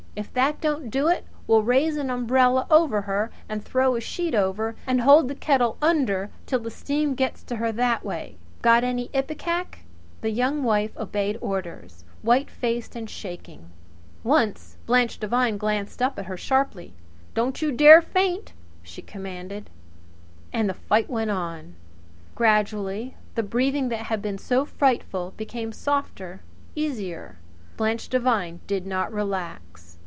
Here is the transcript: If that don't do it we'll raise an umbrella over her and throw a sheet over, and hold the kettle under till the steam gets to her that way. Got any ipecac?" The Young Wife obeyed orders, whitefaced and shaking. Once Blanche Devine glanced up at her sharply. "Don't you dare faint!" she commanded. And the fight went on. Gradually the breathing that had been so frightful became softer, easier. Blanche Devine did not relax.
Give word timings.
If 0.13 0.33
that 0.33 0.59
don't 0.59 0.89
do 0.91 1.07
it 1.07 1.23
we'll 1.47 1.63
raise 1.63 1.95
an 1.95 2.09
umbrella 2.09 2.67
over 2.69 3.03
her 3.03 3.31
and 3.47 3.63
throw 3.63 3.95
a 3.95 4.01
sheet 4.01 4.35
over, 4.35 4.75
and 4.85 4.99
hold 4.99 5.29
the 5.29 5.35
kettle 5.35 5.77
under 5.81 6.29
till 6.45 6.59
the 6.59 6.69
steam 6.69 7.15
gets 7.15 7.41
to 7.43 7.55
her 7.55 7.71
that 7.71 8.03
way. 8.03 8.35
Got 8.61 8.83
any 8.83 9.07
ipecac?" 9.13 9.85
The 10.19 10.29
Young 10.29 10.63
Wife 10.63 10.95
obeyed 10.97 11.37
orders, 11.39 12.03
whitefaced 12.23 12.93
and 12.93 13.09
shaking. 13.09 13.69
Once 14.21 14.75
Blanche 14.85 15.17
Devine 15.17 15.55
glanced 15.57 16.01
up 16.01 16.19
at 16.19 16.25
her 16.25 16.35
sharply. 16.37 16.93
"Don't 17.33 17.61
you 17.61 17.71
dare 17.71 18.01
faint!" 18.01 18.51
she 18.83 19.01
commanded. 19.01 19.69
And 20.51 20.67
the 20.67 20.73
fight 20.73 21.09
went 21.09 21.31
on. 21.31 21.75
Gradually 22.35 23.15
the 23.35 23.43
breathing 23.43 23.87
that 23.89 24.07
had 24.07 24.21
been 24.21 24.37
so 24.37 24.65
frightful 24.65 25.33
became 25.37 25.71
softer, 25.71 26.41
easier. 26.75 27.37
Blanche 27.77 28.09
Devine 28.09 28.59
did 28.67 28.85
not 28.85 29.11
relax. 29.13 29.87